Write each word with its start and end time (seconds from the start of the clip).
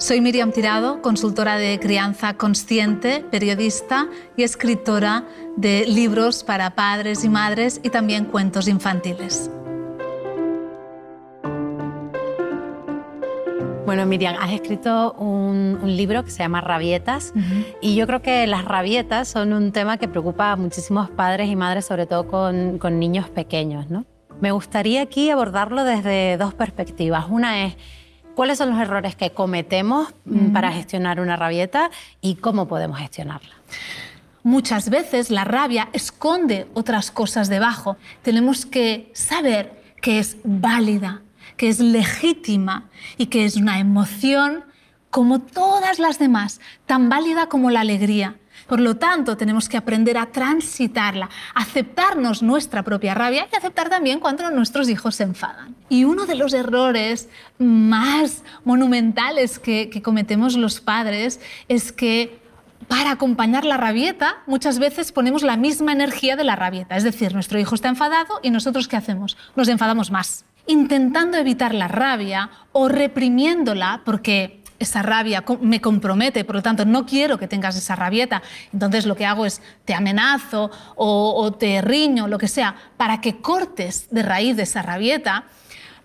Soy 0.00 0.22
Miriam 0.22 0.50
Tirado, 0.50 1.02
consultora 1.02 1.56
de 1.56 1.78
crianza 1.78 2.32
consciente, 2.32 3.22
periodista 3.30 4.08
y 4.34 4.44
escritora 4.44 5.24
de 5.58 5.84
libros 5.86 6.42
para 6.42 6.74
padres 6.74 7.22
y 7.22 7.28
madres 7.28 7.82
y 7.84 7.90
también 7.90 8.24
cuentos 8.24 8.66
infantiles. 8.66 9.50
Bueno, 13.84 14.06
Miriam, 14.06 14.36
has 14.40 14.52
escrito 14.52 15.12
un, 15.18 15.78
libro 15.84 16.24
que 16.24 16.30
se 16.30 16.38
llama 16.38 16.62
Rabietas 16.62 17.34
y 17.82 17.94
yo 17.94 18.06
creo 18.06 18.22
que 18.22 18.46
las 18.46 18.64
rabietas 18.64 19.28
son 19.28 19.52
un 19.52 19.70
tema 19.70 19.98
que 19.98 20.08
preocupa 20.08 20.52
a 20.52 20.56
muchísimos 20.56 21.10
padres 21.10 21.50
y 21.50 21.56
madres, 21.56 21.84
sobre 21.84 22.06
todo 22.06 22.26
con, 22.26 22.78
con 22.78 22.98
niños 22.98 23.28
pequeños. 23.28 23.90
¿no? 23.90 24.06
Me 24.40 24.50
gustaría 24.50 25.02
aquí 25.02 25.28
abordarlo 25.28 25.84
desde 25.84 26.38
dos 26.38 26.54
perspectivas. 26.54 27.26
Una 27.28 27.66
es 27.66 27.76
cuáles 28.40 28.56
son 28.56 28.70
los 28.70 28.80
errores 28.80 29.14
que 29.16 29.32
cometemos 29.32 30.14
mm, 30.24 30.52
para 30.54 30.72
gestionar 30.72 31.20
una 31.20 31.36
rabieta 31.36 31.90
y 32.22 32.36
cómo 32.36 32.66
podemos 32.68 32.98
gestionarla. 32.98 33.50
Muchas 34.42 34.88
veces 34.88 35.28
la 35.28 35.44
rabia 35.44 35.90
esconde 35.92 36.66
otras 36.72 37.10
cosas 37.10 37.50
debajo. 37.50 37.98
Tenemos 38.22 38.64
que 38.64 39.10
saber 39.12 39.82
que 40.00 40.18
es 40.18 40.38
válida, 40.42 41.20
que 41.58 41.68
es 41.68 41.80
legítima 41.80 42.88
y 43.18 43.26
que 43.26 43.44
es 43.44 43.56
una 43.56 43.78
emoción 43.78 44.64
como 45.10 45.40
todas 45.42 45.98
las 45.98 46.18
demás, 46.18 46.62
tan 46.86 47.10
válida 47.10 47.46
como 47.46 47.68
la 47.68 47.80
alegría. 47.80 48.36
Por 48.70 48.78
lo 48.78 48.94
tanto, 48.98 49.36
tenemos 49.36 49.68
que 49.68 49.76
aprender 49.76 50.16
a 50.16 50.26
transitarla, 50.26 51.28
aceptarnos 51.56 52.40
nuestra 52.40 52.84
propia 52.84 53.14
rabia 53.14 53.48
y 53.52 53.56
aceptar 53.56 53.88
también 53.88 54.20
cuando 54.20 54.48
nuestros 54.52 54.88
hijos 54.88 55.16
se 55.16 55.24
enfadan. 55.24 55.74
Y 55.88 56.04
uno 56.04 56.24
de 56.24 56.36
los 56.36 56.52
errores 56.54 57.28
más 57.58 58.44
monumentales 58.64 59.58
que, 59.58 59.90
cometemos 60.04 60.56
los 60.56 60.80
padres 60.80 61.40
es 61.66 61.90
que 61.90 62.38
para 62.86 63.10
acompañar 63.10 63.64
la 63.64 63.76
rabieta, 63.76 64.36
muchas 64.46 64.78
veces 64.78 65.10
ponemos 65.10 65.42
la 65.42 65.56
misma 65.56 65.90
energía 65.90 66.36
de 66.36 66.44
la 66.44 66.54
rabieta. 66.54 66.96
Es 66.96 67.02
decir, 67.02 67.34
nuestro 67.34 67.58
hijo 67.58 67.74
está 67.74 67.88
enfadado 67.88 68.38
y 68.40 68.50
nosotros 68.50 68.86
¿qué 68.86 68.94
hacemos? 68.94 69.36
Nos 69.56 69.66
enfadamos 69.66 70.12
más. 70.12 70.44
Intentando 70.68 71.38
evitar 71.38 71.74
la 71.74 71.88
rabia 71.88 72.50
o 72.70 72.86
reprimiéndola 72.86 74.02
porque 74.04 74.59
esa 74.80 75.02
rabia 75.02 75.44
me 75.60 75.80
compromete, 75.80 76.44
por 76.44 76.56
lo 76.56 76.62
tanto 76.62 76.84
no 76.84 77.06
quiero 77.06 77.38
que 77.38 77.46
tengas 77.46 77.76
esa 77.76 77.94
rabieta. 77.94 78.42
Entonces 78.72 79.06
lo 79.06 79.14
que 79.14 79.26
hago 79.26 79.46
es 79.46 79.62
te 79.84 79.94
amenazo 79.94 80.70
o, 80.96 81.52
te 81.52 81.80
riño, 81.82 82.26
lo 82.26 82.38
que 82.38 82.48
sea, 82.48 82.74
para 82.96 83.20
que 83.20 83.40
cortes 83.40 84.08
de 84.10 84.22
raíz 84.22 84.56
de 84.56 84.64
esa 84.64 84.82
rabieta. 84.82 85.44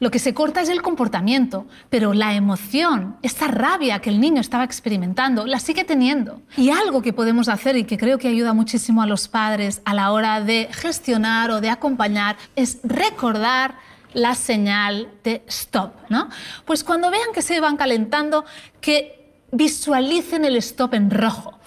Lo 0.02 0.12
que 0.12 0.20
se 0.20 0.34
corta 0.34 0.60
es 0.60 0.68
el 0.68 0.82
comportamiento, 0.82 1.68
pero 1.90 2.14
la 2.14 2.34
emoción, 2.34 3.16
esa 3.22 3.48
rabia 3.48 4.00
que 4.00 4.10
el 4.10 4.20
niño 4.20 4.42
estaba 4.42 4.66
experimentando, 4.66 5.46
la 5.46 5.60
sigue 5.60 5.86
teniendo. 5.86 6.42
Y 6.58 6.70
algo 6.70 7.02
que 7.02 7.14
podemos 7.14 7.48
hacer 7.48 7.78
y 7.78 7.86
que 7.86 7.98
creo 7.98 8.18
que 8.18 8.28
ayuda 8.28 8.52
muchísimo 8.52 9.02
a 9.02 9.08
los 9.08 9.30
padres 9.30 9.82
a 9.86 9.94
la 9.94 10.12
hora 10.12 10.42
de 10.42 10.68
gestionar 10.74 11.50
o 11.50 11.62
de 11.62 11.70
acompañar 11.70 12.36
es 12.58 12.80
recordar 12.84 13.76
la 14.16 14.34
señal 14.34 15.12
de 15.24 15.44
stop. 15.48 15.94
¿no? 16.10 16.30
Pues 16.66 16.84
cuando 16.84 17.12
vean 17.12 17.34
que 17.34 17.44
se 17.44 17.60
van 17.60 17.78
calentando, 17.78 18.46
que 18.82 19.44
visualicen 19.52 20.46
el 20.46 20.56
stop 20.58 20.96
en 20.96 21.12
rojo. 21.12 21.60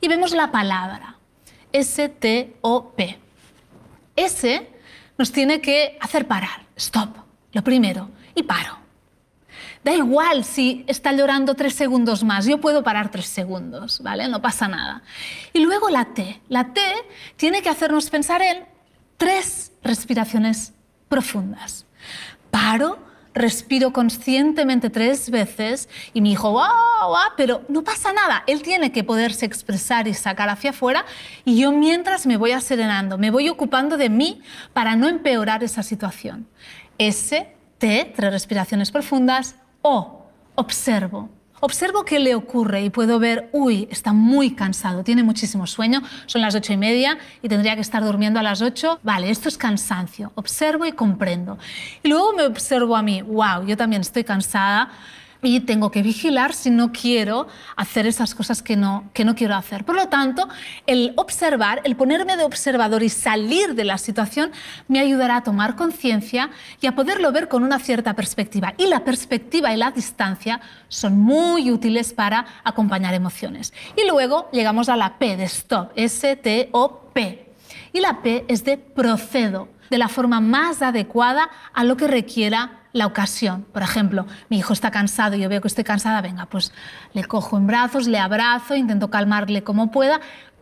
Y 0.00 0.06
vemos 0.08 0.32
la 0.32 0.52
palabra, 0.52 1.16
S-T-O-P. 1.72 3.18
S 4.16 4.70
nos 5.18 5.32
tiene 5.32 5.60
que 5.60 5.98
hacer 6.00 6.26
parar, 6.28 6.66
stop, 6.76 7.16
lo 7.52 7.64
primero, 7.64 8.10
y 8.34 8.42
paro. 8.42 8.78
Da 9.82 9.92
igual 9.92 10.44
si 10.44 10.84
está 10.86 11.12
llorando 11.12 11.54
tres 11.54 11.74
segundos 11.74 12.22
más, 12.22 12.46
yo 12.46 12.60
puedo 12.60 12.82
parar 12.82 13.10
tres 13.10 13.26
segundos, 13.26 14.00
¿vale? 14.02 14.28
No 14.28 14.40
pasa 14.40 14.68
nada. 14.68 15.02
Y 15.52 15.60
luego 15.60 15.90
la 15.90 16.06
T. 16.06 16.40
La 16.48 16.72
T 16.72 16.80
tiene 17.36 17.62
que 17.62 17.68
hacernos 17.68 18.08
pensar 18.10 18.40
en 18.42 18.64
tres 19.16 19.72
respiraciones 19.82 20.72
profundas 21.08 21.86
paro, 22.50 22.98
respiro 23.34 23.92
conscientemente 23.92 24.90
tres 24.90 25.28
veces 25.28 25.88
y 26.12 26.20
mi 26.20 26.32
hijo, 26.32 26.52
wow, 26.52 27.08
wow, 27.08 27.18
pero 27.36 27.62
no 27.68 27.82
pasa 27.82 28.12
nada. 28.12 28.44
Él 28.46 28.62
tiene 28.62 28.92
que 28.92 29.04
poderse 29.04 29.44
expresar 29.44 30.06
y 30.06 30.14
sacar 30.14 30.48
hacia 30.48 30.70
afuera 30.70 31.04
y 31.44 31.58
yo 31.58 31.72
mientras 31.72 32.26
me 32.26 32.36
voy 32.36 32.52
aserenando, 32.52 33.18
me 33.18 33.30
voy 33.30 33.48
ocupando 33.48 33.96
de 33.96 34.08
mí 34.08 34.40
para 34.72 34.94
no 34.96 35.08
empeorar 35.08 35.64
esa 35.64 35.82
situación. 35.82 36.46
S, 36.98 37.48
T, 37.78 38.12
tres 38.14 38.32
respiraciones 38.32 38.90
profundas, 38.92 39.56
O, 39.82 40.26
observo. 40.54 41.28
Observo 41.64 42.04
qué 42.04 42.18
le 42.18 42.34
ocurre 42.34 42.82
y 42.82 42.90
puedo 42.90 43.18
ver, 43.18 43.48
uy, 43.52 43.88
está 43.90 44.12
muy 44.12 44.50
cansado, 44.50 45.02
tiene 45.02 45.22
muchísimo 45.22 45.66
sueño, 45.66 46.02
son 46.26 46.42
las 46.42 46.54
ocho 46.54 46.74
y 46.74 46.76
media 46.76 47.16
y 47.40 47.48
tendría 47.48 47.74
que 47.74 47.80
estar 47.80 48.04
durmiendo 48.04 48.38
a 48.38 48.42
las 48.42 48.60
ocho. 48.60 49.00
Vale, 49.02 49.30
esto 49.30 49.48
es 49.48 49.56
cansancio. 49.56 50.30
Observo 50.34 50.84
y 50.84 50.92
comprendo. 50.92 51.56
Y 52.02 52.08
luego 52.08 52.34
me 52.34 52.42
observo 52.42 52.94
a 52.94 53.02
mí, 53.02 53.22
wow, 53.22 53.64
yo 53.66 53.78
también 53.78 54.02
estoy 54.02 54.24
cansada 54.24 54.90
y 55.44 55.60
tengo 55.60 55.90
que 55.90 56.02
vigilar 56.02 56.54
si 56.54 56.70
no 56.70 56.90
quiero 56.92 57.46
hacer 57.76 58.06
esas 58.06 58.34
cosas 58.34 58.62
que 58.62 58.76
no, 58.76 59.10
que 59.12 59.24
no 59.24 59.34
quiero 59.34 59.54
hacer. 59.54 59.84
Por 59.84 59.94
lo 59.94 60.08
tanto, 60.08 60.48
el 60.86 61.12
observar, 61.16 61.82
el 61.84 61.96
ponerme 61.96 62.36
de 62.36 62.44
observador 62.44 63.02
y 63.02 63.08
salir 63.08 63.74
de 63.74 63.84
la 63.84 63.98
situación 63.98 64.50
me 64.88 65.00
ayudará 65.00 65.36
a 65.36 65.42
tomar 65.42 65.76
conciencia 65.76 66.50
y 66.80 66.86
a 66.86 66.94
poderlo 66.94 67.30
ver 67.32 67.48
con 67.48 67.62
una 67.62 67.78
cierta 67.78 68.14
perspectiva. 68.14 68.74
Y 68.78 68.86
la 68.86 69.04
perspectiva 69.04 69.72
y 69.72 69.76
la 69.76 69.90
distancia 69.90 70.60
son 70.88 71.18
muy 71.18 71.70
útiles 71.70 72.12
para 72.12 72.46
acompañar 72.64 73.14
emociones. 73.14 73.72
Y 73.96 74.08
luego 74.08 74.48
llegamos 74.52 74.88
a 74.88 74.96
la 74.96 75.18
P 75.18 75.36
de 75.36 75.44
stop, 75.44 75.92
S-T-O-P. 75.94 77.52
Y 77.92 78.00
la 78.00 78.22
P 78.22 78.44
es 78.48 78.64
de 78.64 78.78
procedo, 78.78 79.68
de 79.90 79.98
la 79.98 80.08
forma 80.08 80.40
más 80.40 80.82
adecuada 80.82 81.50
a 81.72 81.84
lo 81.84 81.96
que 81.96 82.08
requiera 82.08 82.83
la 82.94 83.06
ocasión. 83.06 83.66
Por 83.72 83.82
ejemplo, 83.82 84.26
mi 84.48 84.56
hijo 84.58 84.72
está 84.72 84.90
cansado 84.90 85.36
y 85.36 85.40
yo 85.40 85.48
veo 85.50 85.60
que 85.60 85.68
estoy 85.68 85.84
cansada, 85.84 86.22
venga, 86.22 86.46
pues 86.46 86.72
le 87.12 87.24
cojo 87.24 87.58
en 87.58 87.66
brazos, 87.66 88.06
le 88.06 88.18
abrazo, 88.18 88.74
intento 88.74 89.10
calmarle 89.10 89.62
como 89.62 89.90
pueda, 89.90 90.20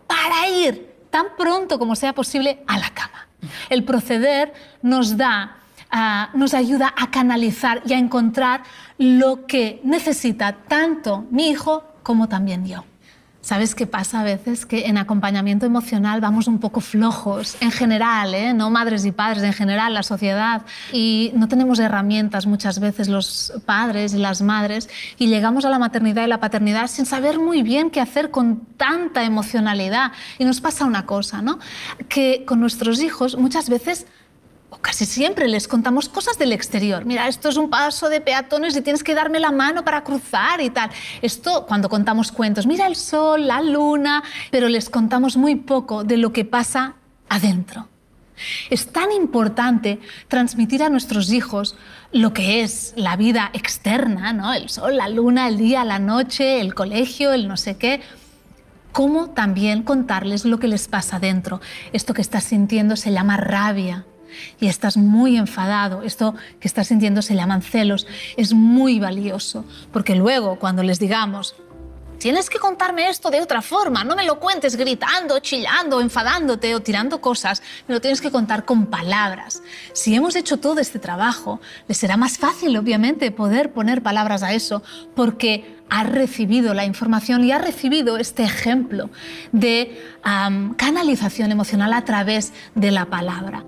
para 0.09 0.49
ir 0.49 0.93
tan 1.11 1.27
pronto 1.39 1.79
como 1.79 1.95
sea 1.95 2.15
posible 2.15 2.65
a 2.67 2.79
la 2.79 2.91
cama. 2.91 3.29
El 3.69 3.85
proceder 3.85 4.53
nos 4.83 5.17
da 5.17 5.59
ah, 5.91 6.31
nos 6.35 6.55
ayuda 6.55 6.93
a 6.97 7.11
canalizar 7.11 7.83
y 7.85 7.93
a 7.93 7.99
encontrar 7.99 8.63
lo 8.99 9.47
que 9.47 9.81
necesita 9.85 10.53
tanto 10.67 11.27
mi 11.31 11.51
hijo 11.51 11.85
como 12.03 12.29
también 12.29 12.67
yo. 12.67 12.85
¿Sabes 13.43 13.75
qué 13.75 13.89
pasa 13.89 14.21
a 14.21 14.23
veces? 14.23 14.65
Que 14.65 14.87
en 14.87 14.97
acompañamiento 14.97 15.67
emocional 15.67 16.21
vamos 16.21 16.47
un 16.47 16.61
poco 16.61 16.81
flojos, 16.81 17.57
en 17.61 17.73
general, 17.73 18.35
¿eh? 18.35 18.55
no 18.55 18.71
madres 18.71 19.05
y 19.05 19.11
padres, 19.11 19.43
en 19.43 19.53
general 19.53 19.95
la 19.95 20.05
sociedad. 20.05 20.63
Y 20.93 21.33
no 21.35 21.49
tenemos 21.49 21.81
herramientas 21.81 22.47
muchas 22.47 22.79
veces 22.79 23.09
los 23.09 23.53
padres 23.67 24.15
y 24.15 24.19
las 24.19 24.43
madres 24.43 24.89
y 25.19 25.27
llegamos 25.27 25.65
a 25.65 25.71
la 25.71 25.81
maternidad 25.81 26.25
y 26.25 26.29
la 26.29 26.39
paternidad 26.39 26.87
sin 26.87 27.05
saber 27.05 27.41
muy 27.41 27.65
bien 27.65 27.91
qué 27.91 28.01
hacer 28.01 28.31
con 28.31 28.61
tanta 28.77 29.25
emocionalidad. 29.25 30.13
Y 30.39 30.45
nos 30.45 30.61
pasa 30.61 30.85
una 30.85 31.05
cosa, 31.05 31.43
¿no? 31.43 31.59
Que 32.09 32.45
con 32.47 32.61
nuestros 32.61 33.03
hijos 33.03 33.37
muchas 33.37 33.69
veces 33.69 34.07
o 34.73 34.79
casi 34.79 35.05
siempre 35.05 35.49
les 35.49 35.69
contamos 35.69 36.09
cosas 36.09 36.39
del 36.39 36.51
exterior. 36.51 37.05
Mira, 37.05 37.29
esto 37.29 37.51
es 37.51 37.59
un 37.59 37.69
paso 37.69 38.09
de 38.09 38.23
peatones 38.23 38.75
y 38.75 38.81
tienes 38.81 39.05
que 39.05 39.15
darme 39.15 39.39
la 39.39 39.53
mano 39.53 39.85
para 39.85 40.03
cruzar 40.03 40.63
y 40.63 40.71
tal. 40.71 40.91
Esto 41.21 41.67
cuando 41.67 41.91
contamos 41.91 42.33
cuentos, 42.33 42.67
mira 42.67 42.87
el 42.87 42.97
sol, 42.97 43.47
la 43.47 43.61
luna, 43.61 44.23
pero 44.51 44.71
les 44.71 44.89
contamos 44.89 45.37
muy 45.37 45.57
poco 45.57 46.05
de 46.05 46.17
lo 46.17 46.33
que 46.33 46.47
pasa 46.47 46.95
adentro. 47.29 47.89
Es 48.71 48.91
tan 48.91 49.13
importante 49.13 50.01
transmitir 50.29 50.83
a 50.83 50.89
nuestros 50.89 51.31
hijos 51.31 51.77
lo 52.11 52.33
que 52.33 52.63
es 52.63 52.95
la 52.97 53.17
vida 53.17 53.51
externa, 53.53 54.33
¿no? 54.33 54.55
El 54.55 54.71
sol, 54.71 54.97
la 54.97 55.11
luna, 55.11 55.49
el 55.49 55.59
día, 55.59 55.85
la 55.85 55.99
noche, 55.99 56.63
el 56.63 56.75
colegio, 56.75 57.35
el 57.35 57.47
no 57.47 57.59
sé 57.59 57.77
qué, 57.77 58.01
como 58.93 59.29
también 59.31 59.83
contarles 59.83 60.47
lo 60.47 60.59
que 60.59 60.69
les 60.69 60.89
pasa 60.89 61.17
adentro. 61.17 61.61
Esto 61.93 62.15
que 62.15 62.23
estás 62.23 62.45
sintiendo 62.45 62.97
se 62.97 63.13
llama 63.13 63.37
rabia, 63.37 64.07
y 64.61 64.69
estás 64.69 64.97
muy 64.97 65.37
enfadado, 65.37 66.03
esto 66.03 66.35
que 66.61 66.69
estás 66.69 66.89
sintiendo 66.89 67.23
se 67.23 67.35
llaman 67.35 67.63
celos, 67.63 68.07
es 68.37 68.53
muy 68.53 68.99
valioso, 69.01 69.65
porque 69.93 70.15
luego 70.15 70.59
cuando 70.59 70.83
les 70.83 70.99
digamos, 70.99 71.55
tienes 72.23 72.49
que 72.49 72.61
contarme 72.61 73.09
esto 73.09 73.31
de 73.31 73.41
otra 73.41 73.63
forma, 73.63 74.05
no 74.05 74.15
me 74.15 74.25
lo 74.25 74.39
cuentes 74.39 74.77
gritando, 74.77 75.41
chillando, 75.41 76.01
enfadándote 76.01 76.73
o 76.77 76.81
tirando 76.81 77.21
cosas, 77.21 77.63
me 77.89 77.95
lo 77.95 78.01
tienes 78.01 78.21
que 78.21 78.31
contar 78.31 78.65
con 78.65 78.87
palabras. 78.87 79.61
Si 79.93 80.15
hemos 80.15 80.37
hecho 80.37 80.59
todo 80.59 80.79
este 80.79 81.01
trabajo, 81.01 81.61
les 81.89 81.99
será 81.99 82.17
más 82.17 82.39
fácil, 82.39 82.77
obviamente, 82.77 83.33
poder 83.33 83.73
poner 83.73 84.05
palabras 84.05 84.45
a 84.45 84.53
eso, 84.53 84.85
porque 85.17 85.83
ha 85.91 86.05
recibido 86.05 86.75
la 86.75 86.87
información 86.87 87.43
y 87.43 87.51
ha 87.51 87.59
recibido 87.59 88.17
este 88.17 88.45
ejemplo 88.45 89.11
de 89.51 90.01
canalización 90.77 91.51
emocional 91.51 91.93
a 91.93 92.05
través 92.05 92.53
de 92.77 92.93
la 92.93 93.07
palabra. 93.07 93.65